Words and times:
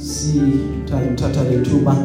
sithatha 0.00 1.44
lethuba 1.50 1.96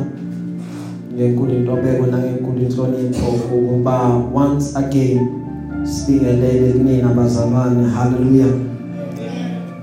ngenkulu 1.16 1.54
intobeko 1.54 2.06
nangenkulu 2.06 2.62
inhlonipho 2.62 3.28
ukuba 3.56 3.96
once 4.34 4.76
again 4.76 5.28
sibingelele 5.84 6.74
kunina 6.74 7.10
abazalwane 7.10 7.90
haleluya 7.90 8.48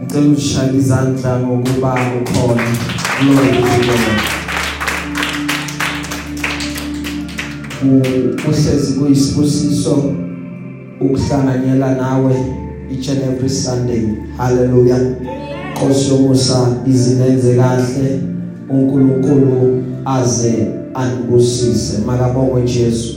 ngicela 0.03 0.29
usishaya 0.29 0.72
izandla 0.72 1.40
ngokuba 1.40 1.95
ukhona 2.21 2.67
glory 3.21 3.62
to 3.62 3.80
God. 3.87 4.33
Uhlezi 8.49 8.92
kuyisibusiso 8.92 10.15
ukuhlanganyela 11.01 11.94
nawe 11.94 12.35
each 12.90 13.08
and 13.08 13.22
every 13.22 13.49
Sunday. 13.49 14.08
Haleluya 14.37 14.99
Nkosi 15.83 16.10
yomusa 16.10 16.69
izinenze 16.87 17.55
kahle 17.55 18.20
uNkulunkulu 18.70 19.82
aze 20.05 20.66
anibusise 20.95 21.98
makabongwe 22.06 22.62
Jesu. 22.62 23.14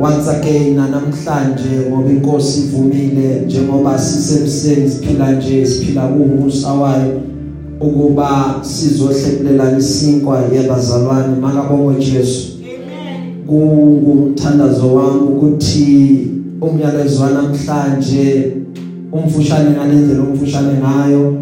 Once 0.00 0.28
again 0.28 0.74
namhlanje 0.76 1.88
ngoba 1.88 2.10
inkosi 2.10 2.60
ivumile 2.60 3.40
njengoba 3.46 3.98
sisemseni 3.98 4.90
siphila 4.90 5.32
nje 5.32 5.66
siphila 5.66 6.08
kuumusa 6.08 6.72
wayo 6.72 7.20
ukuba 7.80 8.54
sizohlephulelana 8.62 9.78
isinkwa 9.78 10.42
yabazalwane. 10.54 11.36
Makabongwe 11.40 11.94
Jesu. 11.94 12.48
Kungumthandazo 13.46 14.94
wami 14.94 15.20
ukuthi 15.20 16.26
umyalezo 16.60 17.26
namhlanje 17.26 18.52
umfushane 19.12 19.70
ngalendlela 19.70 20.22
umfushane 20.22 20.72
ngayo. 20.82 21.34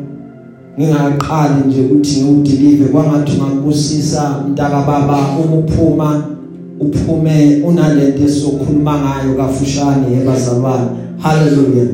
Ngingaqali 0.78 1.60
nje 1.66 1.80
ukuthi 1.80 2.20
ngiwudelive 2.20 2.84
kwangathi 2.84 3.32
ngakubusisa 3.36 4.44
mntaka 4.48 4.80
baba 4.86 5.18
ukuphuma 5.40 6.24
uphume 6.80 7.62
unalento 7.64 8.22
esokhuluma 8.24 8.94
ngayo 8.98 9.34
kafushane 9.36 10.16
yebazalwane 10.16 10.88
haleluya 11.18 11.84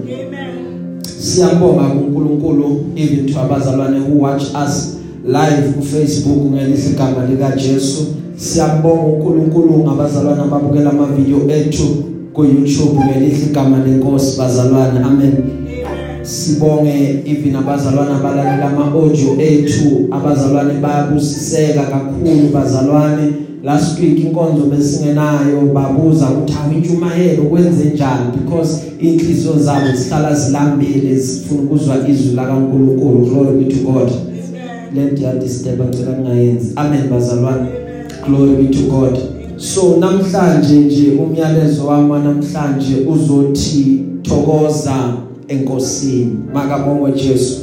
siyabonga 1.19 1.83
kuNkulunkulu 1.83 2.84
even 2.97 3.27
to 3.27 3.41
abazalwane 3.41 3.98
who 3.98 4.20
watch 4.20 4.42
us 4.64 4.98
live 5.25 5.73
ku 5.75 5.83
Facebook 5.83 6.39
ngelihle 6.53 6.91
igama 6.91 7.27
lika 7.27 7.56
Jesu 7.56 8.06
siyabonga 8.36 9.03
uNkulunkulu 9.03 9.79
ngabazalwane 9.79 10.42
ababukela 10.42 10.91
ama 10.91 11.06
video 11.06 11.51
ethu 11.51 11.86
ku 12.33 12.45
YouTube 12.45 13.01
ngelihle 13.05 13.47
igama 13.47 13.79
lenkosi 13.79 14.39
bazalwane. 14.39 15.01
Amen. 15.01 15.66
Sibonge 16.27 17.23
even 17.25 17.57
abazalwane 17.57 18.15
abalalela 18.15 18.67
ama 18.71 18.85
audio 18.85 19.41
ethu. 19.41 20.09
Abazalwane 20.11 20.75
bayabusiseka 20.81 21.83
kakhulu 21.83 22.49
bazalwane. 22.55 23.33
Last 23.65 24.01
week 24.01 24.19
inkonzo 24.19 24.67
besingenayo 24.67 25.61
babuza 25.75 26.27
ukuthi 26.31 26.55
awintshumayelo 26.65 27.43
kwenze 27.43 27.85
njani? 27.85 28.27
Because 28.39 28.83
inhliziyo 29.01 29.59
zabo 29.59 29.93
zihlala 29.95 30.35
zilambile 30.35 31.17
zifuna 31.19 31.63
ukuzwa 31.63 32.09
izwi 32.09 32.35
la 32.35 32.47
kaNkuluNkulu 32.47 33.19
glory 33.19 33.65
be 33.65 33.75
to 33.75 33.93
God. 33.93 34.11
Let 34.95 35.21
ya 35.21 35.35
disturb 35.35 35.81
ngicela 35.81 36.17
ningayenzi 36.17 36.73
amen 36.77 37.09
bazalwane. 37.11 37.69
Glory 38.27 38.63
be 38.63 38.75
to 38.75 38.83
God. 38.83 39.19
So 39.57 39.97
namhlanje 40.01 40.75
nje 40.75 41.11
umyalezo 41.11 41.87
wami 41.87 42.25
namhlanje 42.25 42.95
uzothi 43.09 44.05
thokoza 44.23 45.26
enkosini. 45.48 46.33
Makabongwe 46.55 47.12
Jesu. 47.12 47.61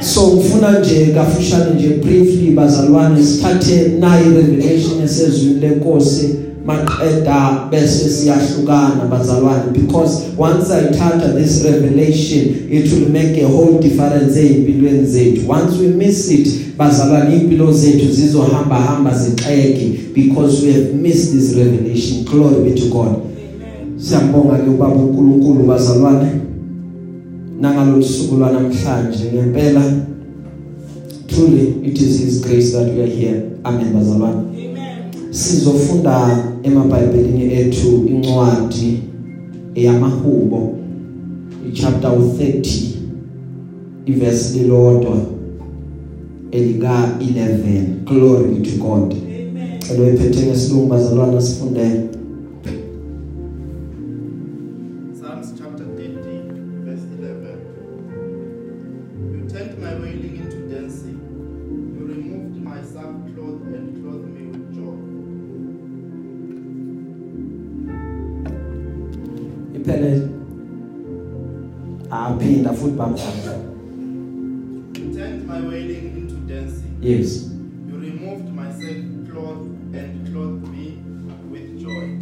So 0.00 0.32
ngifuna 0.36 0.78
nje 0.78 1.06
kafushane 1.06 1.74
nje 1.74 1.88
briefly 1.88 2.50
bazalwane 2.50 3.22
sithathe 3.22 3.88
nayi 4.00 4.24
revelation 4.24 5.02
esezwini 5.04 5.60
lenkosi. 5.60 6.34
Maqeda 6.66 7.68
bese 7.70 8.10
siyahlukana 8.10 9.06
bazalwane. 9.10 9.72
Because 9.72 10.22
once 10.38 10.70
i 10.70 10.82
thatha 10.82 11.28
this 11.28 11.64
revelation 11.64 12.42
it 12.70 12.92
will 12.92 13.08
make 13.08 13.42
a 13.42 13.46
whole 13.48 13.78
difference 13.80 14.40
empilweni 14.40 15.06
zethu. 15.06 15.48
Once 15.48 15.78
we 15.80 15.88
miss 15.88 16.30
it 16.30 16.48
bazalwane 16.78 17.36
impilo 17.36 17.72
zethu 17.72 18.12
zizohamba 18.12 18.76
hamba 18.76 19.18
zixeke 19.18 19.90
because 20.14 20.66
we 20.66 20.72
have 20.72 20.94
missed 20.94 21.32
this 21.32 21.56
revelation. 21.56 22.24
Glory 22.24 22.70
be 22.70 22.80
to 22.80 22.86
god. 22.86 23.16
Siyambonga 23.96 24.58
ke 24.58 24.70
ubaba 24.70 24.94
uNkulunkulu 24.94 25.64
bazalwane. 25.64 26.41
Nangalolusuku 27.62 28.36
lwanamhlanje 28.36 29.24
ngempela 29.34 29.82
truly 31.26 31.74
it 31.82 32.00
is 32.00 32.20
his 32.20 32.40
grace 32.40 32.72
that 32.72 32.88
we 32.94 33.02
are 33.02 33.10
here. 33.16 33.42
Amen 33.64 33.92
bazalwane. 33.94 34.38
Amen. 34.38 35.30
Sizofunda 35.30 36.44
emabhayibhelini 36.62 37.54
ethu 37.54 38.06
incwadi 38.06 38.98
eyamahubo 39.74 40.74
ichapter 41.68 42.10
30 42.10 42.78
iverse 44.06 44.58
lilodwa 44.58 45.16
elika 46.50 47.08
11 47.20 47.82
glory 48.04 48.54
be 48.54 48.70
to 48.70 48.76
god. 48.76 49.12
Amen. 49.12 49.80
Celo 49.88 50.14
iphethe 50.14 50.46
ngesilungu 50.46 50.86
bazalwane 50.86 51.40
sifundele 51.40 52.00
with 81.52 81.82
joy. 81.82 82.18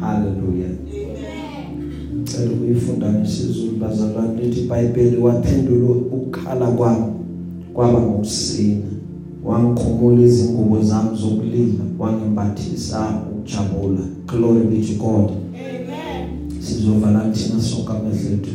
haleluya 0.00 0.68
cela 2.24 2.52
ukuyifunda 2.52 3.12
ngesizulu 3.12 3.76
bazalwane 3.76 4.42
lithi 4.42 4.60
iBhayibheli 4.60 5.16
waphendula 5.16 5.90
ukukhala 5.90 6.66
kwami 6.66 7.04
kwaba 7.74 8.00
ngokusina 8.00 8.82
wangikhumula 9.44 10.26
izingubo 10.26 10.82
zami 10.82 11.16
zokulila 11.18 11.84
wangimbathisa 11.98 13.22
ukujabula. 13.32 14.00
Glory 14.26 14.66
be 14.66 14.86
to 14.86 14.94
God. 14.94 15.30
Amen. 15.54 16.50
Sizovala 16.60 17.30
thina 17.30 17.60
sonke 17.62 17.92
amehlo 17.92 18.30
ethu. 18.34 18.50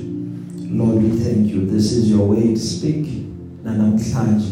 Lord 0.75 1.03
we 1.03 1.09
thank 1.09 1.52
you. 1.52 1.66
This 1.66 1.91
is 1.91 2.09
your 2.09 2.29
way 2.29 2.53
to 2.53 2.59
speak 2.59 3.08
na 3.63 3.73
namhlanje 3.73 4.52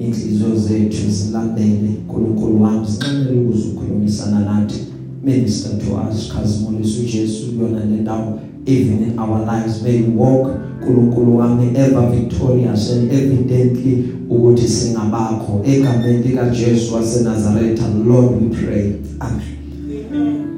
inhliziyo 0.00 0.56
zethu 0.56 1.10
zilandele 1.10 1.90
uNkulunkulu 2.08 2.62
wami 2.62 2.86
sinqenele 2.86 3.40
ukuzukhulumisana 3.40 4.40
nathi. 4.40 4.80
Minister 5.24 5.78
to 5.78 6.00
us 6.10 6.32
khazimulisa 6.32 7.00
uJesu 7.00 7.46
kuyona 7.46 7.84
le 7.84 7.96
ndawo 7.96 8.38
even 8.66 9.02
in 9.02 9.18
our 9.18 9.38
lives 9.38 9.82
may 9.82 10.02
we 10.02 10.08
walk 10.16 10.50
uNkulunkulu 10.80 11.36
wami 11.36 11.66
ever 11.76 12.10
victorious 12.10 12.90
and 12.90 13.12
evidently 13.12 14.04
ukuthi 14.30 14.68
singabakho. 14.68 15.60
Egameni 15.64 16.28
lika 16.28 16.48
Jesu 16.48 16.94
waseNazaretha 16.94 17.84
Lord 18.06 18.42
we 18.42 18.48
pray. 18.48 18.92
Amen. 19.20 19.60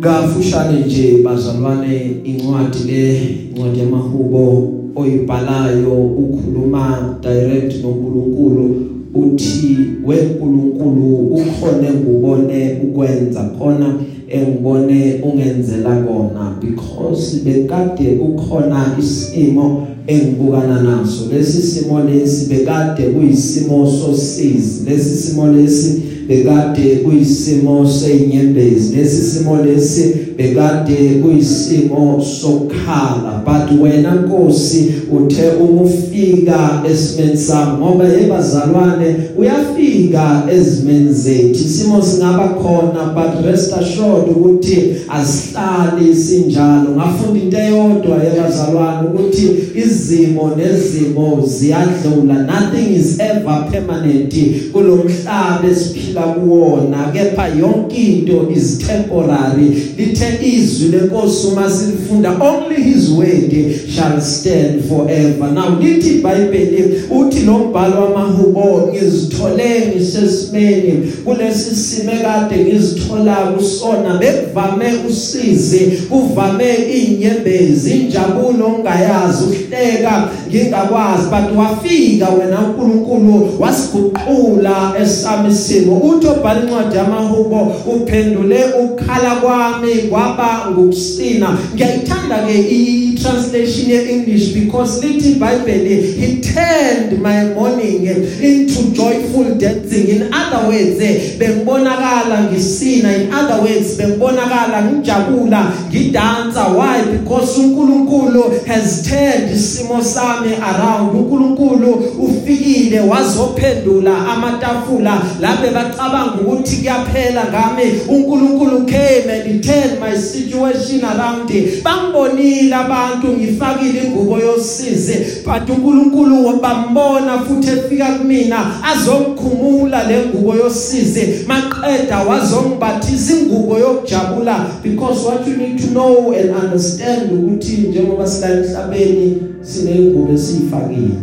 Kafushane 0.00 0.80
nje 0.86 1.22
bazalwane 1.22 2.16
incwadi 2.24 2.78
le 2.86 3.24
incwadi 3.50 3.78
yamahubo 3.78 4.72
oyibhalayo 4.94 5.92
ukhuluma 5.92 7.16
direct 7.22 7.82
noNkulunkulu 7.82 8.92
uthi 9.14 9.78
weNkulunkulu 10.06 11.16
ukhone 11.16 11.90
ngubone 11.92 12.80
ukwenza 12.84 13.50
khona 13.58 13.94
engibone 14.28 15.20
ungenzela 15.22 15.96
kona 15.96 16.56
because 16.60 17.40
bekade 17.44 18.04
kukhona 18.04 18.96
isimo 18.98 19.86
engibukana 20.06 20.82
naso. 20.82 21.28
Lesi 21.32 21.62
simo 21.62 22.00
lesi 22.00 22.46
bekade 22.46 23.02
kuyisimo 23.02 23.86
sosizi 23.86 24.90
lesi 24.90 25.16
simo 25.16 25.52
lesi 25.52 26.02
bekade 26.28 26.96
kuyisimo 26.96 27.86
senyembezi 27.86 28.96
lesi 28.96 29.22
simo 29.22 29.56
lesi 29.56 30.14
bekade 30.36 31.20
kuyisimo 31.22 32.24
sokhala 32.40 33.42
but 33.44 33.80
wena 33.80 34.14
Nkosi 34.14 34.94
uthe 35.12 35.48
umufika 35.48 36.82
esimeni 36.90 37.36
sami 37.36 37.78
ngoba 37.78 38.04
ebazalwane 38.04 39.16
uyafika 39.38 40.42
ezimeni 40.52 41.12
zethu. 41.12 41.60
Isimo 41.64 42.02
singaba 42.02 42.48
khona 42.48 43.14
but 43.14 43.46
rest 43.46 43.72
assured 43.72 44.28
ukuthi 44.28 44.96
asihlali 45.08 46.14
sinjalo. 46.14 46.90
Ngafunda 46.96 47.40
into 47.40 47.58
eyodwa 47.58 48.24
yebazalwane 48.24 49.08
ukuthi 49.08 49.50
izimo 49.74 50.50
nezimo 50.56 51.44
ziyadlula. 51.46 52.34
Nothing 52.34 52.94
is 52.94 53.20
ever 53.20 53.66
permanent 53.70 54.34
kulomhlaba 54.72 55.68
esiphila 55.70 56.22
kuwona 56.22 57.12
kepha 57.12 57.48
yonke 57.48 57.96
into 57.96 58.50
is 58.50 58.78
temporary. 58.78 59.76
Lithe 60.22 60.46
izwi 60.46 60.88
lenkosi 60.88 61.46
uma 61.46 61.70
silifunda 61.70 62.30
only 62.40 62.82
his 62.82 63.10
word 63.10 63.52
shall 63.88 64.20
stand 64.20 64.84
forever. 64.88 65.50
Now 65.52 65.78
lithi 65.80 66.08
iBhayibheli 66.08 67.02
uthi 67.10 67.40
lo 67.40 67.58
mbhalo 67.58 68.04
wamahubo 68.04 68.88
ngizithole 68.92 69.86
ngisesimeni. 69.86 71.12
Kulesi 71.24 71.76
sime 71.76 72.12
kade 72.12 72.64
ngizithola 72.64 73.36
kusona 73.36 74.18
bekuvame 74.18 74.86
usizi 75.08 75.80
kuvame 75.80 76.74
inyembezi 76.74 77.90
injabulo 77.90 78.66
ongayazi 78.66 79.44
uhleka 79.44 80.28
ngingakwazi. 80.48 81.22
But 81.30 81.58
wafika 81.58 82.28
wena 82.28 82.60
uNkulunkulu 82.60 83.48
wasiguqula 83.58 84.92
esami 85.02 85.48
isimo. 85.48 85.96
Uthi 85.96 86.26
obhala 86.26 86.62
incwadi 86.62 86.96
yamahubo 86.96 87.72
uphendule 87.86 88.64
ukukhala 88.82 89.34
kwami 89.34 89.94
kwaba 90.12 90.68
ngokusina. 90.70 91.56
Ngiyayithanda 91.74 92.44
ke 92.44 92.52
i 92.52 93.11
translation 93.22 93.88
ye 93.90 94.10
English 94.14 94.52
because 94.52 95.00
lithi 95.02 95.34
iBhayibheli 95.34 96.14
he 96.18 96.40
turned 96.40 97.22
my 97.22 97.44
mourning 97.54 98.06
into 98.06 98.90
joyful 98.92 99.54
dancing. 99.54 100.08
In 100.08 100.34
other 100.34 100.68
words 100.68 100.98
bengibonakala 101.38 102.50
ngisina. 102.50 103.14
In 103.14 103.32
other 103.32 103.62
words 103.62 103.96
bengibonakala 103.96 104.82
ngijabula 104.82 105.72
ngidansa. 105.90 106.74
Why? 106.74 107.02
Because 107.04 107.58
uNkulunkulu 107.58 108.66
has 108.66 109.02
turned 109.08 109.50
isimo 109.54 110.02
sami 110.02 110.54
around. 110.54 111.14
uNkulunkulu 111.16 111.90
ufikile 112.18 113.00
wazophendula 113.00 114.26
amatafula. 114.26 115.22
Labe 115.40 115.70
bacabanga 115.70 116.40
ukuthi 116.40 116.76
kuyaphela 116.76 117.44
ngami. 117.44 117.84
uNkulunkulu 118.08 118.86
came 118.86 119.30
and 119.30 119.64
turned 119.64 120.00
my 120.00 120.16
situation 120.16 121.04
around. 121.04 121.48
Bangibonile 121.82 122.74
abantu. 122.74 123.11
Ngifakile 123.16 124.04
ingubo 124.04 124.38
yosizi 124.38 125.14
but 125.44 125.70
uNkulunkulu 125.70 126.60
bambona 126.62 127.38
futhi 127.38 127.68
efika 127.68 128.06
kumina 128.06 128.84
azongikhumula 128.84 130.08
le 130.08 130.26
ngubo 130.26 130.54
yosizi 130.54 131.44
maqeda 131.46 132.18
wazongibathisa 132.18 133.34
ingubo 133.38 133.78
yokujabula 133.78 134.66
because 134.82 135.26
what 135.26 135.48
you 135.48 135.56
need 135.56 135.78
to 135.78 135.86
know 135.86 136.32
and 136.32 136.50
understand 136.64 137.32
ukuthi 137.32 137.76
njengoba 137.76 138.26
sila 138.26 138.50
emhlabeni 138.50 139.36
sineyingubo 139.62 140.32
esiyifakile. 140.32 141.14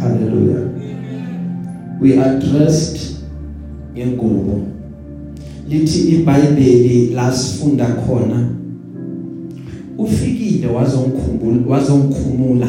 Hallelujah. 0.00 0.68
We 2.00 2.18
addressed 2.18 3.16
ngengubo. 3.94 4.60
Lithi 5.68 5.98
iBhayibheli 5.98 7.06
lasifunda 7.14 7.86
khona. 7.86 8.55
Ufikile 9.98 10.66
wazongikhumbula 10.66 11.66
wazongikhumula 11.68 12.68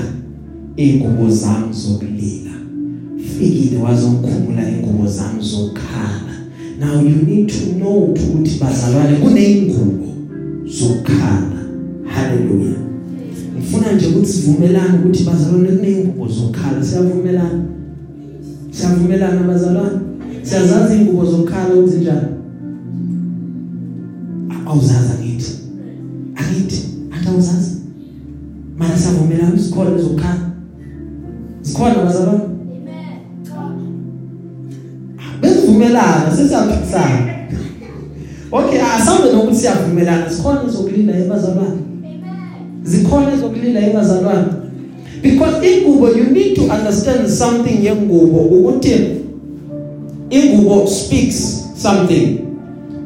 ingubo 0.77 1.29
zami 1.29 1.74
zokulila. 1.74 2.51
Fikile 3.38 3.77
wazongikhumula 3.77 4.69
ingubo 4.69 5.07
zami 5.07 5.41
zokhala 5.44 6.27
now 6.79 7.01
you 7.01 7.25
need 7.25 7.50
to 7.50 7.74
know 7.74 8.03
ukuthi 8.03 8.59
bazalwane 8.59 9.18
kuneyingubo 9.18 10.07
zokhala 10.65 11.57
hallelujah. 12.06 12.77
Ngifuna 13.57 13.91
nje 13.91 14.07
ukuthi 14.07 14.27
sivumelane 14.27 15.00
ukuthi 15.00 15.23
bazalwane 15.23 15.69
kuneyingubo 15.69 16.27
zokhala 16.27 16.83
siyavumelana? 16.83 17.65
Siyavumelana 18.71 19.47
bazalwane? 19.47 20.00
Siyazazi 20.41 20.95
ingubo 20.95 21.25
zokhala 21.25 21.75
ukuthi 21.75 21.97
njani? 21.97 22.27
Awuzazi 24.65 25.13
ngithi 25.23 25.51
angithi. 26.35 26.86
Atawuzazi 27.37 27.75
mara 28.77 28.97
siyavumelana 28.97 29.59
sikhona 29.59 29.97
zokhala 29.97 30.39
sikhona 31.61 31.95
bazalwane 31.95 32.43
besivumelana 35.41 36.35
sesiyaphikisana 36.35 37.37
okay 38.51 38.81
asambe 38.81 39.33
nokuthi 39.33 39.55
siyavumelana. 39.55 40.29
Sikhona 40.29 40.69
zokulinda 40.69 41.17
ebazalwane 41.17 41.81
zikhona 42.83 43.33
ezokulinda 43.33 43.87
ebazalwane 43.87 44.47
because 45.21 45.67
ingubo 45.67 46.09
you 46.09 46.23
need 46.23 46.55
to 46.55 46.61
understand 46.61 47.27
something 47.29 47.85
yengubo. 47.85 48.39
Ukuthi 48.39 49.21
ingubo 50.29 50.87
speaks 50.87 51.65
something. 51.75 52.46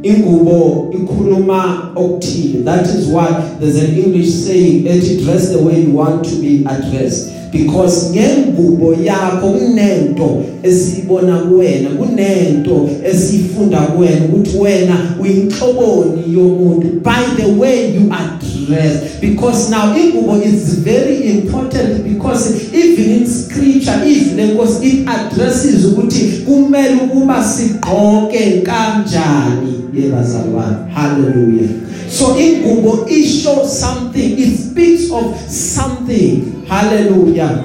Ingubo 0.04 0.90
ikhuluma 0.94 1.92
okuthile. 1.96 2.64
That 2.64 2.88
is 2.88 3.08
why 3.08 3.28
there's 3.60 3.84
an 3.84 3.98
english 3.98 4.30
saying 4.30 4.88
ethi 4.88 5.24
dress 5.24 5.50
the 5.50 5.60
way 5.60 5.82
you 5.82 5.92
want 5.92 6.26
to 6.26 6.36
be 6.42 6.66
addressed. 6.66 7.42
Because 7.52 8.12
ngengubo 8.12 8.94
yakho 8.94 9.50
kunento 9.50 10.44
esibona 10.64 11.38
kuwena 11.38 11.90
kunento 11.90 12.90
esifunda 13.06 13.78
kuwena 13.78 14.26
ukuthi 14.26 14.58
wena 14.58 15.16
uyinhloboni 15.22 16.34
yomuntu 16.34 16.88
by 17.04 17.44
the 17.44 17.52
way 17.60 17.94
you 17.94 18.12
are 18.12 18.32
dressed. 18.66 19.22
Because 19.22 19.70
now 19.70 19.96
ingubo 19.98 20.42
is 20.42 20.80
very 20.80 21.30
important 21.32 22.04
because 22.04 22.74
even 22.74 23.22
in 23.22 23.28
scripture 23.28 24.02
if 24.06 24.34
lenkosi 24.36 24.88
it 24.88 25.08
addresses 25.08 25.86
ukuthi 25.86 26.44
kumele 26.46 26.96
ukuba 26.96 27.44
sigqoke 27.44 28.62
kanjani. 28.62 29.81
Yebazalwane 29.94 30.92
hallelujah. 30.94 31.70
So 32.10 32.36
ingubo 32.36 33.08
isho 33.10 33.66
something. 33.66 34.38
It 34.38 34.58
speaks 34.58 35.12
of 35.12 35.36
something. 35.50 36.66
Hallelujah. 36.68 37.64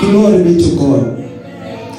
Glory 0.00 0.44
be 0.44 0.62
to 0.62 0.76
god. 0.76 1.16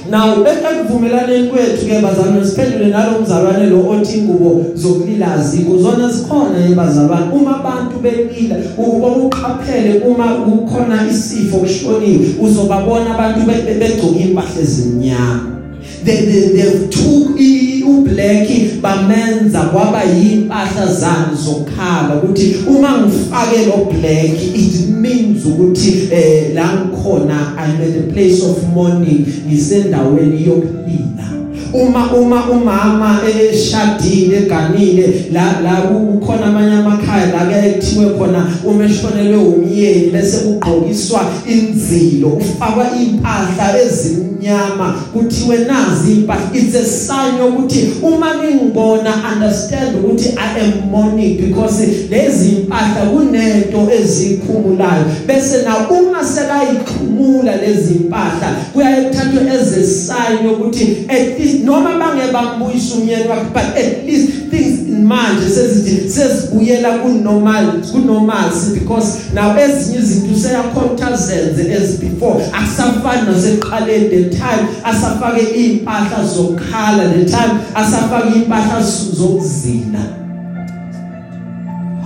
Now 0.09 0.45
ekuvumelaneni 0.45 1.47
kwethu 1.49 1.85
ke 1.85 2.01
bazalwane 2.01 2.47
siphendule 2.47 2.87
nalo 2.87 3.21
mzalwane 3.21 3.69
lo 3.69 3.89
othi 3.89 4.17
ingubo 4.17 4.65
zokulila 4.75 5.37
ziko 5.37 5.77
zona 5.77 6.09
zikhona 6.09 6.65
ebazalwane 6.71 7.31
uma 7.33 7.59
abantu 7.59 7.99
belila 7.99 8.55
ukuba 8.77 9.07
uqaphele 9.07 9.99
uma 9.99 10.27
kukhona 10.27 11.07
isifo 11.11 11.57
kushoniwe 11.57 12.25
uzobabona 12.41 13.15
abantu 13.15 13.39
begcoka 13.79 14.19
impahla 14.19 14.61
ezimnyama. 14.61 15.57
They 16.03 16.25
they 16.25 16.49
they 16.55 16.87
took 16.87 17.39
ublack 17.87 18.47
bamenza 18.81 19.61
kwaba 19.61 20.03
yimpahla 20.03 20.93
zani 20.93 21.37
zokhala 21.45 22.15
ukuthi 22.23 22.55
uma 22.67 22.97
ngifake 22.97 23.65
lo 23.65 23.85
black 23.85 24.55
it 24.55 24.89
means 24.89 25.45
ukuthi 25.45 26.09
eh 26.11 26.53
la 26.53 26.73
ngikhona 26.73 27.53
i'm 27.57 27.81
at 27.81 27.97
a 27.97 28.13
place 28.13 28.43
of 28.43 28.63
mourning 28.73 29.25
ngisendaweni 29.47 30.47
yokulila 30.47 31.36
uma 31.73 32.11
uma 32.13 32.49
umama 32.49 33.19
eshadile 33.51 34.37
eganile 34.37 35.25
la 35.31 35.61
la 35.61 35.75
kukhona 35.81 36.45
amanye 36.45 36.73
amakhaya 36.73 37.25
la 37.25 37.45
kuyethiwe 37.45 38.05
khona 38.17 38.47
uma 38.65 38.85
eshonelwe 38.85 39.37
umyeni 39.37 40.11
bese 40.11 40.37
ugqokiswa 40.47 41.21
inzilo 41.47 42.27
ufakwa 42.27 42.85
impahla 43.01 43.81
ezimnyama. 43.81 44.95
Kuthiwe 45.13 45.57
nazi 45.57 46.11
impahla. 46.11 46.49
It's 46.53 46.75
a 46.75 46.85
sign 46.85 47.41
ukuthi 47.41 47.93
uma 48.01 48.35
ngingibona 48.35 49.13
understand 49.33 49.95
ukuthi 49.97 50.29
i 50.37 50.59
am 50.59 50.89
mourning 50.91 51.37
because 51.37 51.87
lezi 52.09 52.49
impahla 52.49 53.05
kunento 53.05 53.91
ezikhumulayo. 53.91 55.05
Bese 55.27 55.63
na 55.63 55.89
uma 55.89 56.23
sekayikhumula 56.25 57.55
lezi 57.55 57.93
impahla 57.93 58.55
kuyaye 58.73 59.01
kuthathwe 59.01 59.51
as 59.51 59.73
a 59.73 59.83
sign 59.83 60.47
ukuthi 60.47 61.05
at 61.09 61.39
least 61.39 61.56
noma 61.63 61.97
bange 61.97 62.31
bambuyisa 62.33 62.95
umyeni 62.95 63.29
wakhe 63.29 63.49
but 63.53 63.77
at 63.77 64.05
least 64.05 64.29
things 64.49 64.79
manje 65.03 65.49
sezithi 65.49 66.09
sezibuyela 66.09 66.97
kunormal 66.97 67.81
kunormal 67.91 68.51
because 68.73 69.19
now 69.33 69.57
ezinye 69.57 69.99
izinto 69.99 70.39
seyakhontazenze 70.39 71.73
as 71.73 71.99
before. 71.99 72.45
Akusafani 72.53 73.27
nasekuqaleni 73.27 74.09
the 74.09 74.29
time 74.29 74.67
asafake 74.83 75.41
impahla 75.41 76.25
zokukhala 76.25 77.09
the 77.09 77.25
time 77.25 77.59
asafake 77.75 78.35
impahla 78.35 78.83
zokuzina 79.13 79.99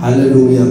hallelujah. 0.00 0.66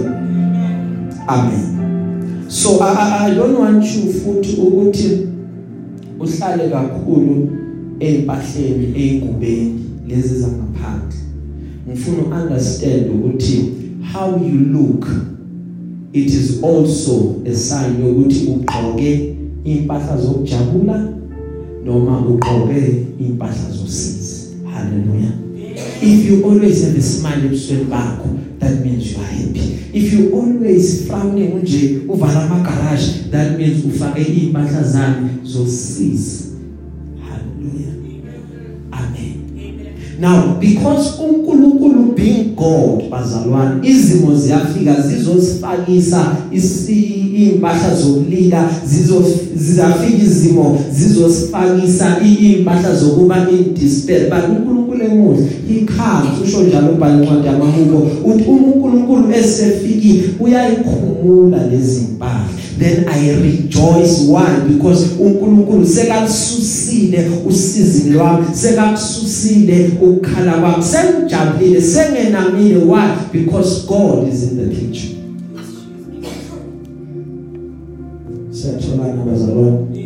Amen. 1.28 2.50
So 2.50 2.80
I, 2.80 2.92
I, 2.92 3.26
I 3.26 3.34
don't 3.34 3.58
want 3.58 3.84
you 3.84 4.12
futhi 4.12 4.56
ukuthi 4.60 5.28
uhlale 6.20 6.68
kakhulu 6.70 7.61
ezimpahleni 8.02 8.86
ezingubeni 8.96 9.80
lezi 10.08 10.34
zangaphandle. 10.40 11.18
Ngifuna 11.88 12.42
understand 12.42 13.10
ukuthi 13.14 13.72
how 14.12 14.28
you 14.46 14.58
look 14.72 15.06
it 16.12 16.26
is 16.26 16.62
also 16.62 17.36
a 17.46 17.54
sign 17.54 18.04
yokuthi 18.04 18.46
ugqoke 18.46 19.36
impahla 19.64 20.16
zokujabula 20.16 21.08
noma 21.84 22.26
ugqoke 22.28 23.06
impahla 23.20 23.70
zosizi. 23.70 24.46
Haleluya 24.74 25.42
if 26.02 26.28
you 26.28 26.44
always 26.44 26.84
have 26.84 26.98
a 26.98 27.02
smile 27.02 27.44
ebusweni 27.44 27.84
bakho 27.84 28.28
that 28.58 28.84
means 28.84 29.12
you 29.12 29.18
are 29.18 29.26
happy. 29.26 29.78
If 29.92 30.12
you 30.12 30.34
always 30.34 31.06
frowning 31.06 31.54
nje 31.62 32.00
uvala 32.08 32.42
ama 32.42 32.60
garage 32.60 33.30
that 33.30 33.58
means 33.58 33.84
ufake 33.84 34.22
impahla 34.22 34.82
zami 34.82 35.28
zosizi. 35.44 36.51
haleluya 36.51 36.51
amen. 38.92 39.42
Now 40.20 40.54
because 40.60 41.18
uNkulunkulu 41.18 42.14
being 42.14 42.54
God 42.56 43.10
bazalwane 43.10 43.88
izimo 43.88 44.36
ziyafika 44.36 45.00
zizosifakisa 45.00 46.36
impahla 47.36 47.94
zokulila 47.96 48.70
zizo 48.86 49.24
zizafika 49.56 50.24
izimo 50.24 50.78
zizosifakisa 50.92 52.20
impahla 52.20 52.94
zokuba 52.94 53.50
in 53.50 53.74
despair 53.74 54.30
but 54.30 54.44
uNkulunkulu 54.48 54.72
emuhle 54.72 54.81
he 56.22 56.28
comes 56.28 56.48
usho 56.48 56.62
njalo 56.62 56.88
ubhale 56.92 57.22
incwadi 57.22 57.46
yamahubo 57.46 58.10
uthi 58.24 58.44
uNkulunkulu 58.44 59.32
esefikile 59.32 60.24
uyayikhumula 60.40 61.66
lezi 61.66 62.00
impahla 62.00 62.48
then 62.78 63.04
i 63.08 63.30
rejoice 63.30 64.26
why? 64.28 64.68
Because 64.68 65.06
uNkulunkulu 65.20 65.86
sekakususile 65.86 67.30
usizi 67.46 68.10
lwami 68.10 68.46
sekakususile 68.52 69.90
ukukhala 70.02 70.52
kwami. 70.52 70.84
Sengijabulile 70.84 71.80
sengenamile 71.80 72.76
why? 72.76 73.08
Because 73.32 73.86
God 73.86 74.28
is 74.28 74.42
in 74.42 74.56
the 74.58 74.76
picture. 74.76 75.16
Siyatholana 78.50 79.24
bazalwane. 79.24 80.01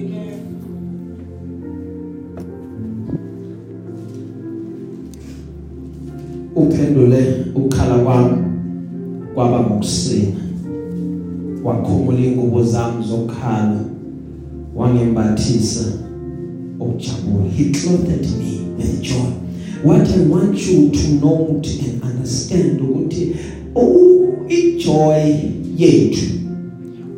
Ngokusina 9.77 10.41
wakhumula 11.65 12.19
ingubo 12.19 12.65
zami 12.65 13.05
zokukhala 13.09 13.81
wangembathisa 14.77 15.85
ukujabula 16.81 17.51
he 17.57 17.65
clothed 17.65 18.27
me 18.39 18.61
with 18.79 19.03
joy. 19.03 19.31
What 19.83 20.09
i 20.09 20.21
want 20.29 20.59
you 20.59 20.91
to 20.91 21.09
note 21.27 21.69
and 21.69 22.03
understand 22.03 22.81
ukuthi 22.81 23.37
ijoy 24.49 25.35
yethu 25.77 26.27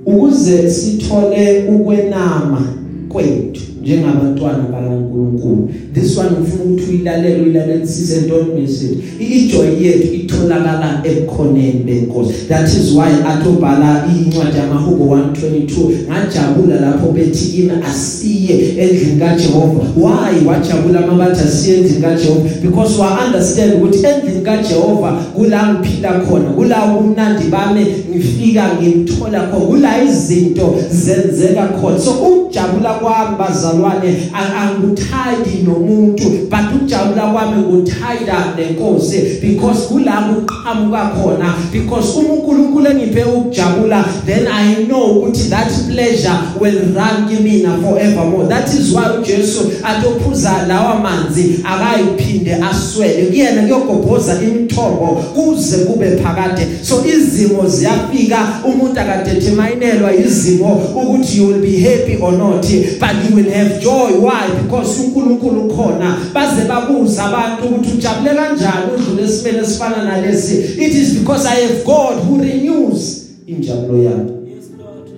ukuze 0.06 0.70
sithole 0.70 1.68
ukwenama 1.68 2.74
kwethu. 3.08 3.67
Njengabantwana 3.82 4.64
bakaNkuluNkulu 4.72 5.70
this 5.94 6.18
one 6.18 6.30
ufuna 6.42 6.64
ukuthi 6.64 6.90
uyilalele 6.90 7.42
uyilalelisise 7.42 8.20
ntoni 8.20 8.60
message 8.60 8.98
ijoy 9.20 9.68
yethu 9.82 10.14
itholakala 10.14 11.02
ebukhoneni 11.04 11.82
benkosi 11.86 12.32
that 12.48 12.68
is 12.68 12.92
why 12.92 13.10
athobhala 13.26 14.04
incwadi 14.16 14.58
yamahubo 14.58 15.04
122 15.04 16.08
ngajabula 16.08 16.80
lapho 16.80 17.12
bethi 17.12 17.44
kimi 17.52 17.72
asiye 17.90 18.54
endlini 18.78 19.20
kaJehova. 19.20 19.80
Why 19.96 20.46
wajabula 20.46 21.00
mabathi 21.00 21.40
asiye 21.40 21.76
endlini 21.76 22.00
kaJehova? 22.00 22.48
Because 22.62 23.00
wa 23.00 23.18
understand 23.26 23.74
ukuthi 23.74 24.06
endlini 24.06 24.40
kaJehova 24.40 25.12
kula 25.12 25.74
ngiphila 25.74 26.12
khona 26.12 26.50
kula 26.50 26.84
umnandi 26.84 27.44
bami 27.44 27.86
ngifika 28.10 28.70
ngimthola 28.82 29.40
khona 29.40 29.66
kula 29.66 30.04
izinto 30.04 30.74
zenzeka 30.90 31.66
khona. 31.66 31.98
So 31.98 32.10
ukujabula 32.10 32.94
kwami 32.94 33.36
bazalwane 33.78 34.30
angikuthayidi 34.32 35.62
nomuntu 35.64 36.24
but 36.50 36.76
ukujabula 36.76 37.32
kwami 37.32 37.62
nguthayida 37.62 38.54
lenkosi 38.56 39.40
because 39.40 39.88
kula 39.88 40.30
uqhamuka 40.38 41.10
khona 41.14 41.54
because 41.72 42.18
uNkulunkulu 42.18 42.86
engiphe 42.86 43.24
ukujabula 43.24 44.04
then 44.26 44.46
i 44.46 44.84
know 44.84 45.18
ukuthi 45.18 45.48
that 45.50 45.72
pleasure 45.90 46.38
will 46.60 46.94
run 46.94 47.28
kimina 47.28 47.78
forevermore. 47.82 48.48
That 48.48 48.68
is 48.68 48.94
why 48.94 49.18
uJesu 49.18 49.72
atophuza 49.82 50.66
lawa 50.68 51.00
manzi 51.00 51.60
akayiphinde 51.64 52.54
aswele. 52.54 53.26
Kuyena 53.26 53.62
kuyogobhoza 53.62 54.42
imithombo 54.42 55.06
kuze 55.06 55.76
kube 55.76 56.16
phakade. 56.16 56.66
So 56.82 57.04
izimo 57.06 57.68
ziyafika. 57.68 58.48
Umuntu 58.64 59.00
akadeterminelwa 59.00 60.14
izimo 60.14 60.74
ukuthi 60.74 61.38
you 61.38 61.46
will 61.46 61.60
be 61.60 61.80
happy 61.80 62.16
or 62.20 62.32
not 62.32 62.66
but 63.00 63.30
you 63.30 63.36
will 63.36 63.52
have 63.58 63.80
joy. 63.80 64.10
Why? 64.20 64.62
Because 64.62 65.00
uNkulunkulu 65.00 65.68
khona 65.74 66.16
baze 66.34 66.64
babuza 66.68 67.24
abantu 67.24 67.64
ukuthi 67.68 67.90
ujabule 67.98 68.34
kanjani 68.34 68.92
udlule 68.96 69.22
esimene 69.22 69.58
esifana 69.58 70.04
nalesi. 70.04 70.54
It 70.58 70.94
is 70.94 71.18
because 71.18 71.46
i 71.48 71.60
have 71.66 71.84
god 71.84 72.14
who 72.24 72.42
renews 72.42 73.28
injabulo 73.46 74.02
yami. 74.02 74.30
Yes, 74.54 74.64
Lord. 74.78 75.08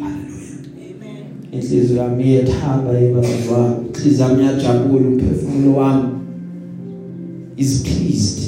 haleluya 0.00 0.06
Amen. 0.76 1.24
inhliziyo 1.52 2.02
yami 2.02 2.24
iyethaba 2.24 3.00
ibazalwane 3.00 3.74
inhliziyo 3.94 4.28
yami 4.28 4.42
iyajabula 4.42 5.08
umphefumulo 5.08 5.76
wami 5.76 6.08
is 7.56 7.82
pleased. 7.82 8.47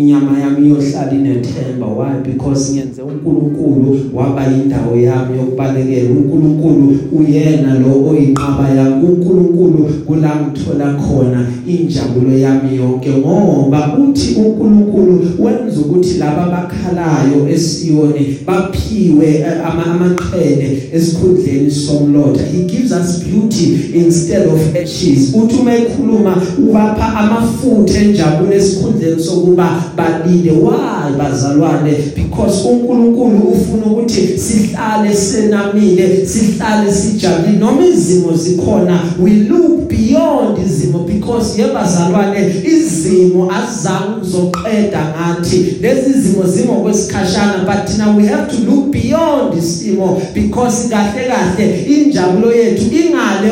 Inyama 0.00 0.38
yami 0.38 0.66
iyohlala 0.66 1.12
inethemba. 1.12 1.86
Why? 1.86 2.14
Because 2.24 2.72
ngenze 2.72 3.02
uNkulunkulu 3.02 4.00
waba 4.14 4.46
indawo 4.46 4.96
yami 4.96 5.38
yokubalekela. 5.38 6.10
uNkulunkulu 6.10 6.98
uyena 7.12 7.78
lo 7.78 8.10
oyinqaba 8.10 8.68
yami. 8.68 9.04
uNkulunkulu 9.04 9.84
kula 10.06 10.30
ngithola 10.40 10.94
khona 10.94 11.46
injabulo 11.66 12.38
yami 12.38 12.76
yonke 12.76 13.10
ngoba 13.10 13.98
uthi 13.98 14.34
uNkulunkulu 14.34 15.20
wenza 15.38 15.80
ukuthi 15.80 16.18
laba 16.18 16.46
bakhalayo 16.46 17.48
esiyoni 17.48 18.38
baphiwe 18.46 19.44
ama 19.64 19.86
amaqhele 19.86 20.88
esikhundleni 20.92 21.70
somlotha. 21.70 22.42
He 22.42 22.64
gives 22.64 22.92
us 22.92 23.24
beauty 23.24 23.90
instead 23.94 24.48
of 24.48 24.76
ashes. 24.76 25.34
Uthi 25.34 25.56
uma 25.60 25.74
ekhuluma 25.74 26.42
ubapha 26.58 27.14
amafutha 27.14 28.00
enjabulo 28.00 28.52
esikhundleni 28.52 29.22
sokuba 29.22 29.82
balinde 30.00 30.50
why 30.50 31.12
bazalwane? 31.18 31.92
Because 32.16 32.68
uNkulunkulu 32.68 33.38
ufuna 33.38 33.86
ukuthi 33.86 34.38
sihlale 34.38 35.14
senamile 35.14 36.26
sihlale 36.26 36.92
sijabulile. 36.92 37.58
Noma 37.58 37.86
izimo 37.86 38.36
zikhona 38.36 39.02
we 39.22 39.30
look 39.30 39.88
beyond 39.88 40.58
izimo 40.66 40.98
because 40.98 41.62
yebazalwane 41.62 42.54
izimo 42.64 43.52
azange 43.52 44.20
uzoqeda 44.22 45.14
ngathi. 45.14 45.76
Lezi 45.80 46.20
zimo 46.20 46.46
zimo 46.46 46.72
kwesikhashana 46.72 47.64
but 47.64 47.98
now 47.98 48.16
we 48.16 48.26
have 48.26 48.50
to 48.50 48.70
look 48.70 48.90
beyond 48.90 49.54
isimo 49.58 50.22
because 50.34 50.88
kahle 50.88 51.28
kahle 51.28 51.84
injabulo 51.86 52.52
yethu 52.52 52.84
ingale 52.84 53.50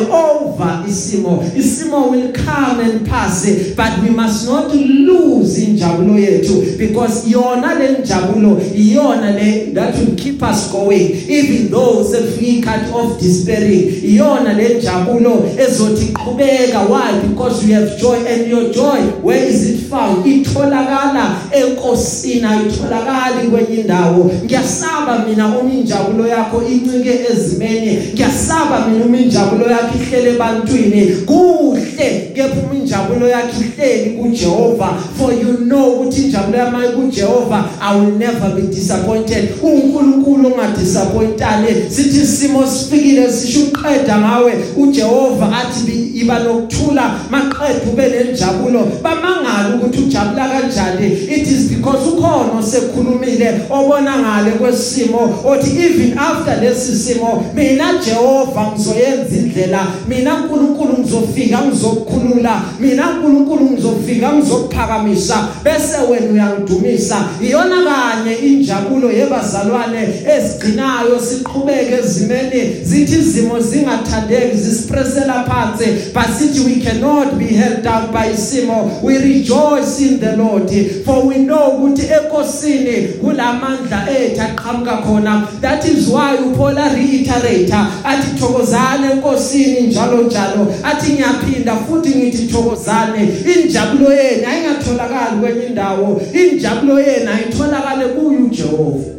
over 0.59 0.85
isimo 0.89 1.45
isimo 1.57 2.11
will 2.11 2.33
come 2.33 2.81
and 2.81 3.07
pass 3.09 3.47
but 3.77 3.99
we 4.03 4.11
must 4.11 4.47
not 4.47 4.75
lose 4.75 5.59
injabulo 5.59 6.19
yethu 6.19 6.79
because 6.79 7.31
yona 7.31 7.75
le 7.75 7.99
njabulo 7.99 8.61
iyona 8.75 9.31
le 9.31 9.73
that 9.75 9.95
will 9.95 10.17
keep 10.17 10.43
us 10.43 10.73
going 10.73 11.15
even 11.29 11.71
though 11.71 12.05
sefika 12.05 12.65
cut 12.65 12.95
off 12.95 13.21
despairing 13.21 14.05
iyona 14.05 14.53
le 14.53 14.75
njabulo 14.75 15.51
ezothi 15.59 16.13
qhubeka 16.13 16.89
why? 16.89 17.21
Because 17.29 17.65
we 17.65 17.73
have 17.73 17.99
joy 17.99 18.17
and 18.27 18.49
your 18.49 18.73
joy 18.73 19.01
where 19.23 19.43
is 19.43 19.71
it 19.71 19.89
found? 19.91 20.27
Itholakala 20.27 21.37
enkosini 21.53 22.45
ayitholakali 22.45 23.49
kwenye 23.49 23.81
indawo. 23.81 24.31
Ngiyasaba 24.45 25.25
mina 25.29 25.59
uma 25.59 25.73
injabulo 25.75 26.29
yakho 26.29 26.63
incike 26.63 27.21
ezimene 27.33 28.03
ngiyasaba 28.15 28.87
mina 28.87 29.05
uma 29.05 29.19
injabulo 29.19 29.71
yakho 29.71 29.99
ihlele 29.99 30.33
ebantwini 30.49 31.07
kuhle 31.27 32.33
kepha 32.35 32.61
uma 32.65 32.75
injabulo 32.75 33.29
yakhe 33.29 33.61
ihleli 33.61 34.11
kuJehova 34.11 34.99
for 35.19 35.33
you 35.33 35.57
know 35.57 35.93
ukuthi 35.93 36.23
injabulo 36.23 36.59
yami 36.59 36.89
kuJehova 36.89 37.65
I 37.81 37.97
will 37.97 38.19
never 38.19 38.51
be 38.55 38.63
disappointed. 38.63 39.49
uNkulunkulu 39.63 40.47
ongadisappointane 40.47 41.69
sithi 41.91 42.21
isimo 42.21 42.67
sifikile 42.67 43.33
sisho 43.33 43.61
uqeda 43.61 44.19
ngawe. 44.19 44.53
uJehova 44.77 45.53
athi 45.59 46.11
iba 46.15 46.39
nokuthula 46.39 47.15
maqeda 47.31 47.93
ube 47.93 48.09
nenjabulo. 48.09 48.89
Bamangala 49.03 49.75
ukuthi 49.75 49.99
ujabula 49.99 50.49
kanjani. 50.49 51.07
It 51.07 51.47
is 51.47 51.69
because 51.69 52.09
ukhona 52.09 52.59
osekhulumile 52.59 53.61
obona 53.71 54.19
ngale 54.19 54.51
kwesimo 54.51 55.35
othi 55.45 55.71
even 55.71 56.19
after 56.19 56.61
lesi 56.61 56.97
simo 56.97 57.45
mina 57.55 57.85
Jehova 58.05 58.73
ngizoyenza 58.73 59.37
indlela 59.37 59.87
mina 60.09 60.38
uNkulunkulu 60.43 60.99
ngizofika 60.99 61.59
ngizokukhulula 61.63 62.63
mina 62.81 63.11
uNkulunkulu 63.11 63.71
ngizofika 63.71 64.33
ngizokuphakamisa 64.33 65.49
bese 65.65 65.97
wena 66.11 66.33
uyangidumisa. 66.33 67.29
Iyona 67.43 67.77
kanye 67.85 68.35
injabulo 68.37 69.13
yebazalwane 69.13 70.09
esigcinayo 70.37 71.21
siqhubeke 71.21 71.95
ezimeni. 71.95 72.77
Zithi 72.83 73.19
izimo 73.19 73.61
zingathandeki 73.61 74.57
zisipresela 74.57 75.45
phansi. 75.45 76.13
But 76.15 76.27
sithi 76.39 76.61
we 76.67 76.81
cannot 76.81 77.39
be 77.39 77.45
held 77.45 77.83
down 77.83 78.13
by 78.13 78.33
isimo. 78.33 79.03
We 79.03 79.19
rejoice 79.19 80.01
in 80.01 80.21
the 80.21 80.37
Lord. 80.37 80.71
For 81.05 81.27
we 81.27 81.39
know 81.39 81.71
ukuthi 81.71 82.03
ekosini 82.03 83.09
kulamandla 83.21 84.09
ethu 84.11 84.43
aqhamuka 84.43 84.97
khona. 85.03 85.49
That 85.61 85.85
is 85.85 86.09
why 86.09 86.37
uPaul 86.37 86.77
reiterate 86.95 87.73
athi 88.05 88.41
thokozani 88.41 89.13
enkosini 89.13 89.81
njalo 89.81 90.23
njalo 90.29 90.67
athi 90.85 91.13
ngiyaphinda 91.13 91.77
futhi 91.77 92.19
ngithi 92.19 92.47
thokozani 92.47 93.29
injabulo 93.55 94.13
yenu 94.13 94.47
ayingatholakali 94.49 95.41
kwenye 95.41 95.67
indawo. 95.67 96.21
Injabulo 96.35 97.01
yenu 97.01 97.31
ayitholakale 97.31 98.05
kuyo 98.05 98.41
uJehova. 98.45 99.11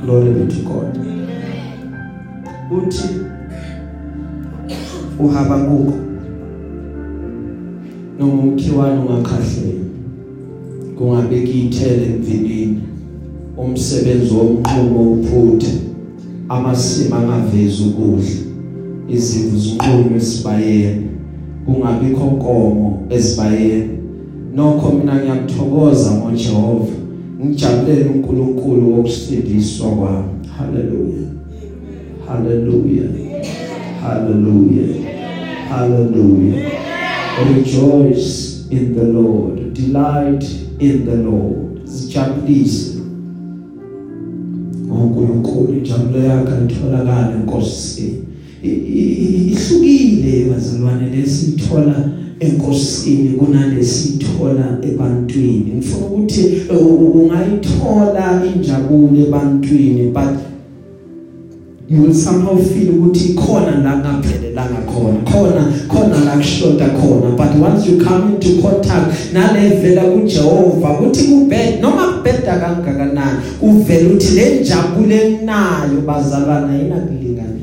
Glory 0.00 0.30
be 0.30 0.54
to 0.54 0.60
God. 0.62 0.98
Uthi 2.70 3.08
uHabakuku 5.18 5.92
noma 8.18 8.42
ukhiwana 8.42 9.00
ungakhahlela 9.00 9.84
kungabeki 10.98 11.60
ithele 11.60 12.06
emvinini 12.06 12.82
umsebenzi 13.56 14.34
womqhumo 14.34 15.12
uphuthe 15.12 15.72
amasima 16.48 17.16
angavezi 17.16 17.82
ukudla. 17.82 18.51
Izimvu 19.12 19.56
zinqunywe 19.58 20.16
esibayeni. 20.16 21.06
Kungabikho 21.64 22.24
nkomo 22.24 23.02
esibayeni 23.10 23.88
nokho 24.54 24.92
mina 24.92 25.14
ngiyakuthokoza 25.16 26.10
ngoJehova 26.10 26.92
ngijabulela 27.44 28.10
uNkulunkulu 28.10 28.94
wokusindiswa 28.94 29.90
kwami. 29.90 30.32
Haleluya. 30.58 31.28
Haleluya. 32.26 33.08
Haleluya. 34.02 34.86
Haleluya. 35.68 36.70
Rejoice 37.54 38.66
in 38.70 38.94
the 38.94 39.04
Lord. 39.04 39.74
Delight 39.74 40.44
in 40.78 41.04
the 41.04 41.16
Lord. 41.16 41.80
Sijabulise 41.84 42.98
uNkulunkulu 44.90 45.72
injabulo 45.72 46.24
yakhe 46.24 46.52
itholakala 46.64 47.32
enkosini 47.34 48.18
ihlukile 48.62 50.44
bazalwane 50.50 51.06
lesithola 51.16 51.94
enkosini 52.40 53.28
kunalesithola 53.28 54.78
ebantwini 54.82 55.72
ngifuna 55.76 56.06
ukuthi 56.06 56.42
ungayithola 57.14 58.42
injabulo 58.54 59.18
ebantwini 59.26 60.10
but 60.12 60.34
you 61.88 62.02
will 62.02 62.14
somehow 62.14 62.56
feel 62.56 62.90
ukuthi 62.90 63.34
khona 63.34 63.70
la 63.84 63.96
ngaphelelanga 63.96 64.80
khona 64.86 65.20
khona 65.30 65.72
khona 65.88 66.24
la 66.24 66.36
kushoda 66.36 66.88
khona 66.88 67.36
but 67.36 67.54
once 67.60 67.86
you 67.86 67.98
come 67.98 68.32
into 68.32 68.62
contact 68.62 69.32
nalevela 69.32 70.02
kuJehova 70.02 70.90
ukuthi 70.90 71.24
kubed 71.24 71.80
noma 71.80 72.06
kubeda 72.06 72.56
kangakanani 72.56 73.38
uvela 73.62 74.14
uthi 74.14 74.34
le 74.34 74.60
njabule 74.60 75.16
enayo 75.16 76.00
bazalwana 76.06 76.82
inakulinganiswa 76.82 77.61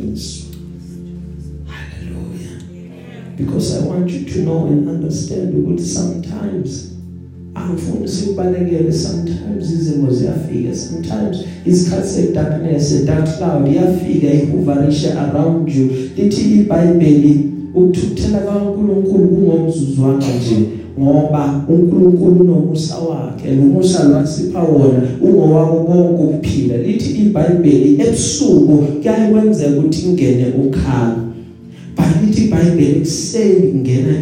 because 3.39 3.79
i 3.79 3.89
want 3.89 4.11
you 4.11 4.25
to 4.25 4.39
know 4.39 4.67
and 4.67 4.89
understand 4.89 5.55
ukuthi 5.55 5.85
sometimes 5.85 6.89
angifuni 7.55 8.07
sikubalekele 8.07 8.91
sometimes 8.91 9.71
izimo 9.73 10.11
ziyafika 10.11 10.75
sometimes 10.75 11.45
isikhathi 11.65 12.07
se 12.07 12.31
darkness 12.33 12.95
a 13.01 13.05
dark 13.05 13.37
cloud 13.37 13.67
iyafika 13.67 14.33
ihoverisha 14.33 15.19
around 15.21 15.69
you. 15.69 15.89
Lithi 16.17 16.41
iBhayibheli 16.41 17.49
ukuthuthela 17.75 18.39
kaNkuluNkulu 18.39 19.27
kungomzuzwana 19.27 20.17
nje 20.17 20.65
ngoba 20.99 21.65
uNkulunkulu 21.69 22.41
unomusa 22.41 22.97
wakhe 22.97 23.55
nomusa 23.55 24.03
lwasipha 24.03 24.63
wona 24.63 25.01
ungowabo 25.21 25.79
bonke 25.79 26.23
ukuphila. 26.23 26.77
Lithi 26.77 27.11
iBhayibheli 27.21 28.01
ebusuku 28.01 28.77
kuyayikwenzeka 28.77 29.77
ukuthi 29.77 30.05
ingene 30.07 30.45
ukhala. 30.65 31.28
Balithi 31.99 32.41
iBhayibheli 32.41 32.97
ekuseni 32.97 33.67
kungena 33.71 34.13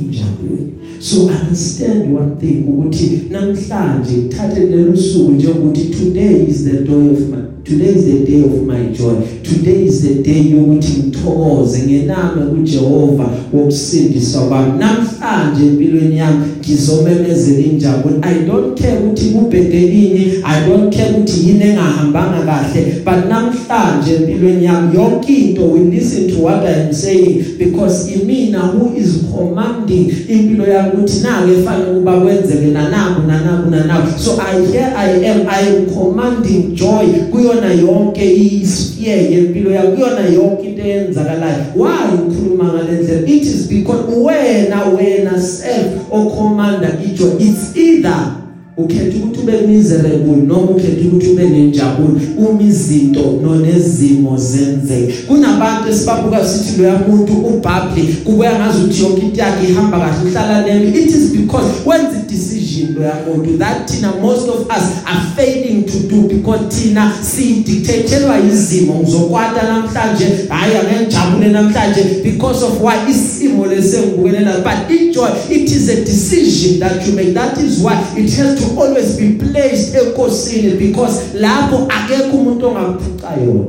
injabulo 0.00 0.58
so 0.98 1.16
understand 1.26 2.16
one 2.16 2.32
thing 2.40 2.64
ukuthi 2.68 3.20
namhlanje 3.30 4.16
uthathe 4.16 4.60
lelo 4.60 4.96
suku 4.96 5.32
njengokuthi 5.32 5.84
today 5.84 6.46
is 6.48 6.64
the 6.64 6.78
day 6.88 7.10
of 7.10 7.20
my 7.30 7.42
today 7.64 7.92
is 7.98 8.04
the 8.04 8.24
day 8.24 8.42
of 8.44 8.62
my 8.62 8.86
joy. 8.92 9.35
Today 9.48 9.84
is 9.84 10.02
the 10.02 10.14
day 10.22 10.50
yokuthi 10.50 10.92
ngithokoze 10.98 11.78
ngename 11.78 12.46
kuJehova 12.50 13.28
wokusindiswa 13.52 14.42
kwami. 14.42 14.78
Namhlanje 14.78 15.66
empilweni 15.66 16.18
yami 16.18 16.46
ngizomemezela 16.60 17.58
injabulo. 17.58 18.16
I 18.22 18.46
don't 18.46 18.80
care 18.80 18.98
ukuthi 18.98 19.24
kubhede 19.24 19.86
ini 19.86 20.42
i 20.44 20.68
don't 20.68 20.96
care 20.96 21.10
ukuthi 21.10 21.48
yini 21.48 21.64
engahambanga 21.64 22.42
kahle 22.46 23.02
but 23.04 23.28
namhlanje 23.28 24.14
empilweni 24.14 24.64
yami 24.64 24.96
yonke 24.96 25.32
into 25.34 25.62
we 25.62 25.80
listen 25.80 26.30
to 26.30 26.42
what 26.42 26.64
i 26.64 26.82
am 26.82 26.92
saying 26.92 27.44
because 27.58 28.12
imina 28.12 28.58
who 28.58 28.96
is 28.96 29.24
commanding 29.34 30.12
impilo 30.28 30.66
yami 30.66 30.90
ukuthi 30.90 31.20
nake 31.22 31.52
efanele 31.60 31.94
kuba 31.94 32.20
kwenzeke 32.20 32.66
nanaku 32.66 33.22
nanaku 33.26 33.70
nanaku 33.70 34.20
so 34.20 34.30
i 34.52 34.66
here 34.72 34.92
i 34.96 35.30
am 35.30 35.40
i 35.48 35.68
am 35.68 35.86
commanding 35.86 36.74
joy 36.74 37.06
kuyona 37.30 37.72
yonke 37.72 38.34
isphere 38.34 39.32
yempilo 39.36 39.70
yami 39.70 39.96
kuyona 39.96 40.20
yonke 40.20 40.66
into 40.68 40.82
eyenzakalayo. 40.82 41.64
Why 41.74 42.14
ukhuluma 42.14 42.64
ngalendlela 42.64 43.28
it 43.28 43.42
is 43.42 43.68
because 43.68 44.00
wena 44.16 44.84
wena 44.84 45.40
self 45.40 46.10
ocommanda 46.10 46.88
ijoy 47.04 47.40
it's 47.40 47.76
either 47.76 48.32
ukhetha 48.76 49.16
ukuthi 49.16 49.40
ube 49.40 49.66
miserable 49.66 50.36
noma 50.36 50.70
ukhetha 50.70 51.08
ukuthi 51.08 51.28
ube 51.28 51.44
nenjabulo. 51.44 52.20
Uma 52.38 52.62
izinto 52.62 53.40
nonezimo 53.42 54.36
zenzeke 54.36 55.12
kunabantu 55.28 55.88
esibabuka 55.90 56.44
sithi 56.44 56.82
lo 56.82 56.88
yamuntu 56.88 57.32
ubhabli 57.32 58.02
kubuya 58.24 58.58
ngazi 58.58 58.78
ukuthi 58.82 59.02
yonke 59.02 59.20
into 59.26 59.40
yakhe 59.40 59.68
ihamba 59.68 59.98
kahle 59.98 60.30
uhlala 60.30 60.66
nemi 60.66 60.98
it 60.98 61.10
is 61.10 61.32
because 61.32 61.66
wenza 61.86 62.18
decision 62.28 62.94
lo 62.94 63.02
yamuntu 63.02 63.58
that 63.58 63.90
thina 63.90 64.12
most 64.20 64.48
of 64.48 64.60
us 64.66 64.84
are 65.06 65.20
failing 65.36 65.75
to 65.96 66.08
do 66.08 66.28
because 66.28 66.68
thina 66.68 67.12
si 67.22 67.62
dictateelwa 67.64 68.38
izimo 68.38 68.94
ngizokwata 68.94 69.62
namhlanje. 69.62 70.26
Hayi 70.48 70.76
angengijabule 70.76 71.48
namhlanje 71.48 72.22
because 72.22 72.64
of 72.64 72.80
why 72.80 73.10
isimo 73.10 73.66
lesengibukelela 73.66 74.60
but 74.62 74.90
enjoy 75.00 75.28
it 75.50 75.70
is 75.70 75.88
a 75.88 76.04
decision 76.04 76.80
that 76.80 77.06
you 77.06 77.12
make. 77.14 77.34
That 77.34 77.58
is 77.58 77.82
why 77.82 77.94
it 78.16 78.30
has 78.36 78.60
to 78.60 78.80
always 78.80 79.16
be 79.16 79.38
placed 79.38 79.94
enkosini 79.94 80.78
because 80.78 81.20
lapho 81.34 81.88
akekho 81.88 82.36
umuntu 82.36 82.66
ongaphuca 82.66 83.30
yona. 83.46 83.64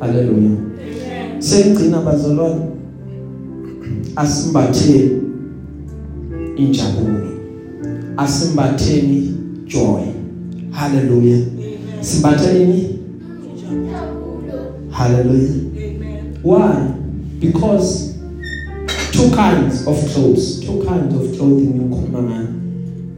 Haleluya 0.00 0.50
sengcina 1.38 2.00
bazalwane 2.00 2.60
asimbatheni 4.16 5.10
injabulo 6.56 7.28
asimbatheni 8.16 9.34
joy. 9.66 10.13
Haleluya 10.74 11.38
simbatheni 12.00 12.98
haleluya 14.90 15.50
why? 16.42 16.92
Because 17.40 18.18
two 19.12 19.30
kinds 19.30 19.86
of 19.86 19.96
clothes 20.12 20.60
two 20.60 20.84
kinds 20.84 21.14
of 21.14 21.36
clothing 21.36 21.72
ngikhuluma 21.72 22.22
ngayo. 22.22 22.48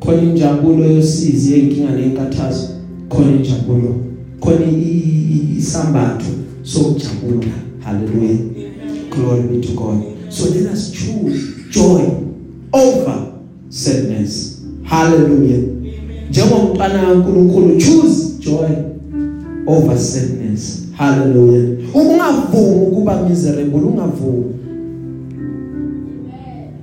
Khona 0.01 0.23
injabulo 0.23 0.85
yosizi 0.85 1.53
yenkinga 1.53 1.91
nenkathazo 1.91 2.69
khona 3.09 3.31
injabulo. 3.37 3.95
Khona 4.41 4.67
isambatho 5.59 6.31
sokujabula. 6.63 7.53
Haleluya 7.81 8.37
glory 9.11 9.43
be 9.49 9.67
to 9.67 9.73
God. 9.73 10.03
So 10.33 10.51
let 10.51 10.73
us 10.73 10.93
choose 10.93 11.67
joy 11.71 12.05
over 12.73 13.33
sadness. 13.71 14.63
Hallelujah. 14.85 15.76
Njengomntwana 16.31 16.99
kaNkuluNkulu 16.99 17.77
choose 17.77 18.33
joy 18.41 18.69
over 19.67 19.99
sadness. 19.99 20.83
Hallelujah. 20.93 21.95
Ungavumi 21.95 22.87
ukuba 22.87 23.29
miserable 23.29 23.81
ungavumi. 23.81 24.45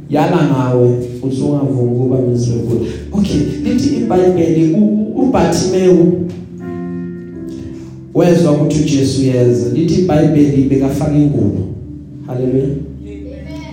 Yala 0.10 0.38
ngawe 0.52 0.90
usungavumi 1.24 1.92
ukuba 1.92 2.18
miserable. 2.18 2.88
Okay 3.12 3.42
lithi 3.64 3.96
iBhayibheli 3.96 4.76
uBartimeyu 5.16 6.28
wezwa 8.14 8.52
ukuthi 8.52 8.82
uJesu 8.82 9.22
yeza 9.22 9.70
lithi 9.74 10.02
iBhayibheli 10.02 10.64
bekafaka 10.64 11.16
ingubo. 11.16 11.58
Haleluya 12.28 12.68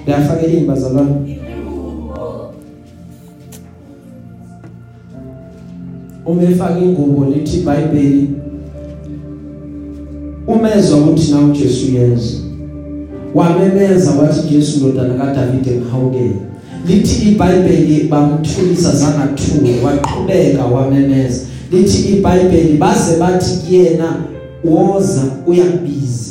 bekafaka 0.07 0.47
imbazalwana 0.47 1.11
uma 6.31 6.43
efaka 6.43 6.79
ingubo 6.79 7.25
lithi 7.25 7.57
iBhayibheli 7.57 8.31
umezwa 10.47 10.99
ukuthi 10.99 11.31
nawe 11.31 11.45
uJesu 11.45 11.87
yeza 11.95 12.41
wamemeza 13.35 14.11
wathi 14.11 14.49
Jesu 14.49 14.79
ndodana 14.79 15.15
kaDavide 15.15 15.71
ngihawukele. 15.71 16.37
Lithi 16.89 17.29
iBhayibheli 17.29 18.09
bamthulisa 18.09 18.93
zangathuki 18.93 19.85
waqhubeka 19.85 20.65
wamemeza. 20.65 21.41
Lithi 21.73 22.13
iBhayibheli 22.13 22.79
baze 22.79 23.17
bathi 23.21 23.51
kuyena 23.67 24.17
woza 24.65 25.23
uyabiza 25.47 26.31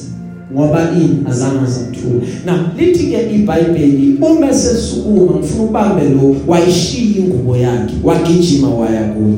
ngoba 0.53 0.91
ini 0.95 1.17
azange 1.29 1.71
zamthula 1.71 2.25
na 2.45 2.71
lithi 2.77 3.07
ke 3.07 3.35
iBhayibheli 3.35 4.17
uma 4.21 4.53
sesukuma 4.53 5.37
ngifuna 5.37 5.63
ubambe 5.63 6.09
lo 6.09 6.35
wayishiya 6.47 7.17
ingubo 7.17 7.57
yakhe 7.57 7.93
wagijima 8.03 8.69
waya 8.69 9.03
kuyo 9.03 9.37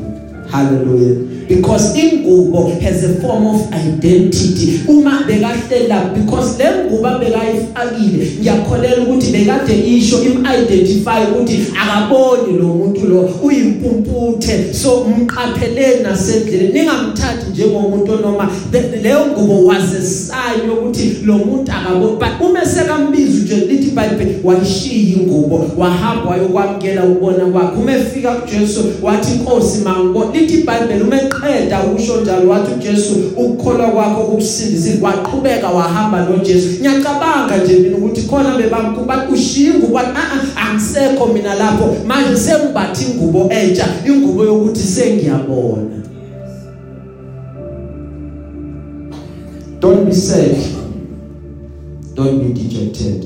hallelujah. 0.52 1.31
Because 1.48 1.96
ingubo 1.96 2.80
has 2.80 3.04
a 3.04 3.20
form 3.20 3.46
of 3.46 3.72
identity. 3.72 4.82
Uma 4.88 5.24
bekahlela 5.26 6.14
because 6.14 6.58
le 6.58 6.84
ngubo 6.84 7.18
bekayifakile 7.18 8.26
ngiyakholela 8.40 9.02
ukuthi 9.02 9.32
bekade 9.32 9.74
isho 9.86 10.22
im 10.22 10.46
identify 10.46 11.24
ukuthi 11.30 11.66
akaboni 11.80 12.58
lo 12.58 12.66
muntu 12.66 13.06
lo 13.06 13.30
uyimpumputhe 13.42 14.74
so 14.74 15.00
umqapheleni 15.00 16.02
nasendleleni. 16.02 16.72
Ningamthathi 16.72 17.50
njengomuntu 17.50 18.16
noma 18.16 18.50
leyo 19.02 19.26
ngubo 19.26 19.66
was 19.66 19.94
a 19.94 20.02
sign 20.02 20.70
ukuthi 20.70 21.24
lo 21.24 21.38
muntu 21.38 21.72
akaboni. 21.72 22.18
But 22.18 22.40
uma 22.40 22.66
sekambiza 22.66 23.42
nje 23.44 23.56
lithi 23.56 23.90
bible 23.90 24.40
wayishiya 24.44 25.16
ingubo 25.16 25.66
wahamba 25.76 26.30
wayokwamkela 26.30 27.04
ubona 27.04 27.44
kwakhe. 27.46 27.80
Uma 27.80 27.92
efika 27.92 28.34
kuJesu 28.34 28.84
wathi 29.02 29.32
inkosi 29.32 29.80
mango 29.84 30.30
lithi 30.34 30.56
bible 30.56 31.02
uma 31.02 31.22
eqeda 31.32 31.82
ukusho 31.82 32.20
njalo 32.20 32.50
wathi 32.50 32.74
uJesu 32.74 33.14
ukukholwa 33.36 33.86
kwakho 33.90 34.22
kukusindisile 34.22 35.02
waqhubeka 35.02 35.68
wahamba 35.68 36.24
noJesu. 36.24 36.68
Ngiyacabanga 36.80 37.56
nje 37.64 37.78
mina 37.78 37.96
ukuthi 37.96 38.22
khona 38.22 38.56
bebamkuba 38.58 39.28
ushinga 39.32 39.86
kwathi 39.86 40.10
a 40.14 40.70
angisekho 40.70 41.26
mina 41.26 41.54
lapho 41.54 41.96
manje 42.06 42.36
sengibathi 42.36 43.04
ingubo 43.04 43.50
entsha 43.50 43.86
ingubo 44.06 44.44
yokuthi 44.44 44.80
sengiyabona. 44.80 46.02
Don't 49.80 50.04
be 50.04 50.12
sad. 50.12 50.56
Don't 52.14 52.38
be 52.38 52.52
dejected. 52.52 53.24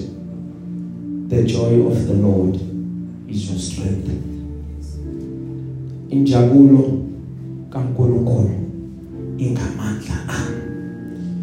The 1.28 1.42
joy 1.42 1.86
of 1.86 2.06
the 2.06 2.14
lord 2.14 2.56
is 3.28 3.50
your 3.50 3.58
strength. 3.58 4.10
Injabulo 6.10 7.06
kaNkuluNkulu 7.76 8.50
ingamandla 9.38 10.16
ami 10.28 10.60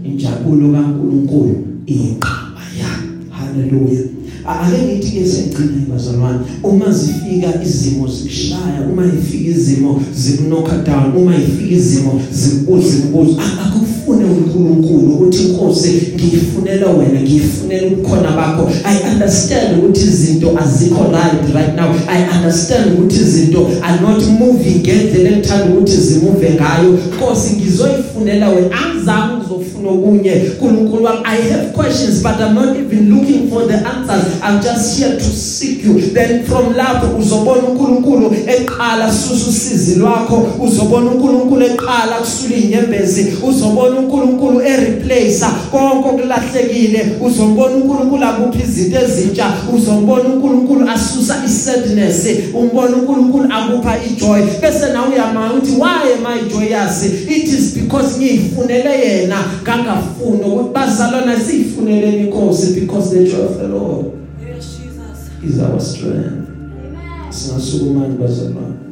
injabulo 0.09 0.73
kaNkuluNkulu 0.73 1.55
inqaba 1.85 2.63
yami 2.79 3.29
haleluya. 3.29 4.01
Ake 4.45 4.77
ngithi 4.83 5.11
ke 5.11 5.25
sengcina 5.25 5.85
bazalwane 5.89 6.39
uma 6.63 6.91
zifika 6.91 7.63
izimo 7.63 8.07
zikushaya 8.07 8.81
uma 8.91 9.05
ifika 9.05 9.49
izimo 9.49 10.01
zikunokha 10.15 10.77
down 10.77 11.15
uma 11.15 11.35
ifika 11.35 11.75
izimo 11.75 12.21
zikubuza 12.31 12.97
imibuzo 12.97 13.41
akufune 13.63 14.25
uNkulunkulu 14.25 14.92
ukuthi 14.97 15.43
inkosi 15.43 16.13
ngiyifunela 16.15 16.87
wena 16.87 17.21
ngiyifunela 17.21 17.87
ukukhona 17.87 18.31
bakho. 18.31 18.69
I 18.85 19.13
understand 19.13 19.77
ukuthi 19.77 20.01
izinto 20.01 20.57
azikho 20.59 21.03
right 21.11 21.53
right 21.53 21.75
now. 21.75 21.89
I 22.07 22.37
understand 22.37 22.91
ukuthi 22.93 23.15
izinto 23.15 23.67
are 23.83 24.01
not 24.01 24.23
moving 24.39 24.79
ngendlela 24.79 25.29
engithanda 25.29 25.65
ukuthi 25.65 25.97
zimove 25.97 26.49
ngayo. 26.49 26.99
Inkosi 27.13 27.55
ngizoyifunela 27.55 28.49
wena. 28.49 28.69
Angizange 28.71 29.35
ngizofuna 29.37 29.89
okunye. 29.89 30.41
uNkulunkulu 30.61 31.07
i 31.25 31.37
have 31.51 31.73
questions 31.73 32.23
but 32.23 32.39
i'm 32.39 32.55
not 32.55 32.77
even 32.77 33.09
looking 33.09 33.49
for 33.49 33.67
the 33.67 33.75
answers. 33.75 34.41
I'm 34.41 34.61
just 34.61 34.99
here 34.99 35.15
to 35.15 35.23
seek 35.23 35.83
you. 35.83 35.99
Then 36.13 36.43
from 36.43 36.73
lapho 36.73 37.17
uzobona 37.17 37.61
uNkulunkulu 37.61 38.35
eqala 38.47 39.13
susu 39.13 39.49
usizi 39.49 39.95
lwakho. 39.95 40.47
Uzobona 40.59 41.11
uNkulunkulu 41.11 41.65
eqala 41.65 42.15
kusula 42.19 42.55
inyembezi. 42.55 43.33
Uzobona 43.47 43.99
uNkulunkulu 43.99 44.61
ereplace 44.83 45.45
konke 45.71 46.09
okulahlekile 46.09 47.05
uzombona 47.21 47.75
uNkulunkulu 47.75 48.23
akuphi 48.23 48.63
izinto 48.63 48.97
ezintsha 48.99 49.53
uzombona 49.75 50.23
uNkulunkulu 50.29 50.89
asusa 50.89 51.35
isadness 51.45 52.27
umbona 52.53 52.95
uNkulunkulu 52.97 53.45
akupha 53.53 53.97
ijoy. 54.05 54.41
Bese 54.61 54.93
nawe 54.93 55.07
uyama 55.13 55.53
uthi 55.53 55.71
why 55.71 56.13
am 56.17 56.25
i 56.25 56.49
joyous? 56.49 57.03
It 57.05 57.47
is 57.47 57.73
because 57.75 58.17
ngiyifunele 58.17 58.99
yena. 58.99 59.37
Ngangafuna 59.63 60.47
ukuthi 60.47 60.73
bazalwana 60.73 61.39
siyifunele 61.39 62.19
inkosi 62.19 62.79
because 62.79 63.09
the 63.15 63.23
joy 63.31 63.45
of 63.45 63.57
the 63.57 63.67
lord 63.67 64.05
Yes, 64.41 64.77
Jesus. 64.77 65.53
is 65.53 65.59
our 65.59 65.79
strength. 65.81 66.49
Singasukuma 67.29 68.07
bazalwane 68.07 68.82